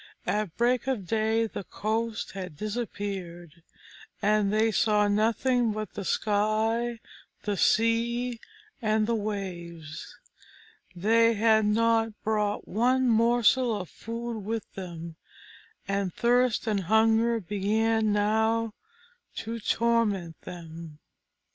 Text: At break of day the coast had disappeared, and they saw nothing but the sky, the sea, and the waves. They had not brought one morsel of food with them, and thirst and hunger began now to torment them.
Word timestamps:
At 0.25 0.57
break 0.57 0.87
of 0.87 1.05
day 1.05 1.45
the 1.45 1.63
coast 1.63 2.31
had 2.31 2.57
disappeared, 2.57 3.61
and 4.19 4.51
they 4.51 4.71
saw 4.71 5.07
nothing 5.07 5.73
but 5.73 5.93
the 5.93 6.03
sky, 6.03 6.99
the 7.43 7.55
sea, 7.55 8.39
and 8.81 9.05
the 9.05 9.13
waves. 9.13 10.17
They 10.95 11.35
had 11.35 11.67
not 11.67 12.19
brought 12.23 12.67
one 12.67 13.09
morsel 13.09 13.79
of 13.79 13.89
food 13.91 14.43
with 14.43 14.73
them, 14.73 15.17
and 15.87 16.11
thirst 16.11 16.65
and 16.65 16.85
hunger 16.85 17.39
began 17.39 18.11
now 18.11 18.73
to 19.35 19.59
torment 19.59 20.41
them. 20.41 20.97